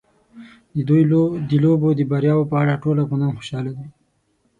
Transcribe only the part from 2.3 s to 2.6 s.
په